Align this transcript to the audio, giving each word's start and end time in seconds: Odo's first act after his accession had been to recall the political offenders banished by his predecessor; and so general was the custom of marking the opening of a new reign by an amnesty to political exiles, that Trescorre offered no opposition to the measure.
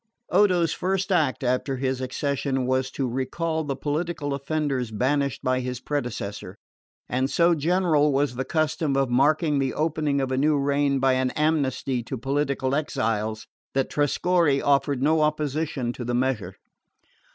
Odo's 0.31 0.73
first 0.73 1.11
act 1.11 1.43
after 1.43 1.75
his 1.75 2.01
accession 2.01 2.55
had 2.67 2.67
been 2.67 2.83
to 2.93 3.07
recall 3.07 3.63
the 3.63 3.75
political 3.75 4.33
offenders 4.33 4.89
banished 4.89 5.43
by 5.43 5.59
his 5.59 5.79
predecessor; 5.79 6.57
and 7.07 7.29
so 7.29 7.53
general 7.53 8.11
was 8.11 8.33
the 8.33 8.43
custom 8.43 8.95
of 8.97 9.11
marking 9.11 9.59
the 9.59 9.75
opening 9.75 10.19
of 10.19 10.31
a 10.31 10.37
new 10.39 10.57
reign 10.57 10.97
by 10.97 11.13
an 11.13 11.29
amnesty 11.37 12.01
to 12.01 12.17
political 12.17 12.73
exiles, 12.73 13.45
that 13.75 13.91
Trescorre 13.91 14.59
offered 14.59 15.03
no 15.03 15.21
opposition 15.21 15.93
to 15.93 16.03
the 16.03 16.15
measure. 16.15 16.55